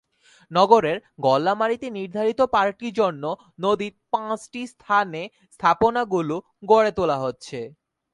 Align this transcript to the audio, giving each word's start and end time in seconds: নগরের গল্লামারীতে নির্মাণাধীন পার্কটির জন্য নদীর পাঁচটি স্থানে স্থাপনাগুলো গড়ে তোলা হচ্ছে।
নগরের 0.51 0.97
গল্লামারীতে 1.19 1.87
নির্মাণাধীন 1.89 2.39
পার্কটির 2.55 2.93
জন্য 2.93 3.23
নদীর 3.59 3.93
পাঁচটি 4.13 4.61
স্থানে 4.73 5.21
স্থাপনাগুলো 5.53 6.35
গড়ে 6.65 6.91
তোলা 6.97 7.17
হচ্ছে। 7.19 7.59